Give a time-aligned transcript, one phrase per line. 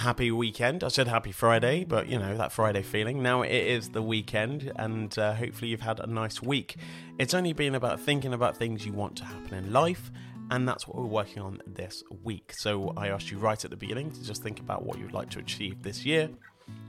[0.00, 0.82] happy weekend.
[0.82, 3.22] I said happy Friday, but you know, that Friday feeling.
[3.22, 6.76] Now it is the weekend, and uh, hopefully you've had a nice week.
[7.18, 10.10] It's only been about thinking about things you want to happen in life,
[10.50, 12.52] and that's what we're working on this week.
[12.54, 15.30] So I asked you right at the beginning to just think about what you'd like
[15.30, 16.30] to achieve this year.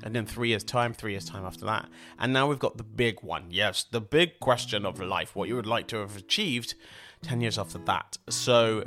[0.04, 1.90] And then three years' time, three years' time after that.
[2.20, 3.46] And now we've got the big one.
[3.50, 6.76] Yes, the big question of life, what you would like to have achieved
[7.24, 8.18] 10 years after that.
[8.30, 8.86] So,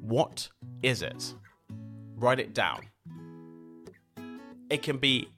[0.00, 0.48] what
[0.82, 1.34] is it?
[2.16, 2.88] Write it down.
[4.72, 5.28] It can be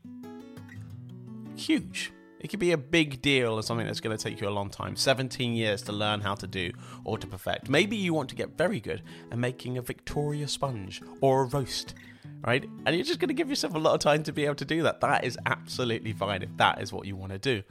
[1.57, 2.13] huge.
[2.39, 4.71] It could be a big deal or something that's going to take you a long
[4.71, 6.71] time 17 years to learn how to do
[7.03, 7.69] or to perfect.
[7.69, 9.03] Maybe you want to get very good
[9.33, 11.95] at making a Victoria sponge or a roast,
[12.47, 12.65] right?
[12.87, 14.65] And you're just going to give yourself a lot of time to be able to
[14.65, 15.01] do that.
[15.01, 17.65] That is absolutely fine if that is what you want to do.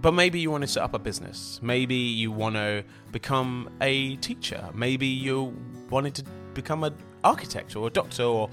[0.00, 1.60] But maybe you want to set up a business.
[1.62, 2.82] Maybe you want to
[3.12, 4.70] become a teacher.
[4.72, 5.54] Maybe you
[5.90, 6.24] wanted to
[6.54, 6.94] become an
[7.24, 8.48] architect or a doctor or,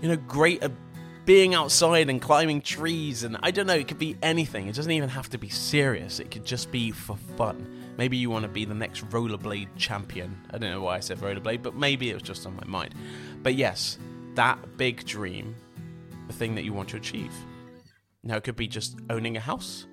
[0.00, 0.70] you know, great at
[1.24, 3.22] being outside and climbing trees.
[3.22, 4.68] And I don't know, it could be anything.
[4.68, 7.78] It doesn't even have to be serious, it could just be for fun.
[7.98, 10.36] Maybe you want to be the next rollerblade champion.
[10.50, 12.94] I don't know why I said rollerblade, but maybe it was just on my mind.
[13.42, 13.98] But yes,
[14.34, 15.54] that big dream,
[16.26, 17.34] the thing that you want to achieve.
[18.22, 19.86] Now, it could be just owning a house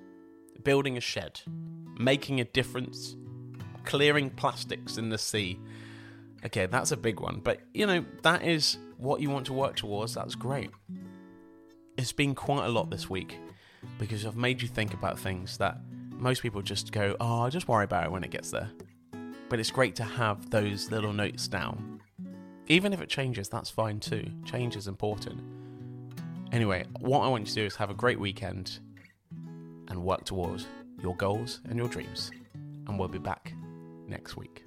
[0.64, 1.40] building a shed,
[1.98, 3.16] making a difference,
[3.84, 5.58] clearing plastics in the sea.
[6.44, 9.76] Okay, that's a big one, but you know, that is what you want to work
[9.76, 10.14] towards.
[10.14, 10.70] That's great.
[12.00, 13.36] It's been quite a lot this week
[13.98, 15.76] because I've made you think about things that
[16.12, 18.70] most people just go, oh, I'll just worry about it when it gets there.
[19.50, 22.00] But it's great to have those little notes down.
[22.68, 24.26] Even if it changes, that's fine too.
[24.46, 25.42] Change is important.
[26.52, 28.78] Anyway, what I want you to do is have a great weekend
[29.88, 30.66] and work towards
[31.02, 32.30] your goals and your dreams.
[32.86, 33.52] And we'll be back
[34.06, 34.64] next week.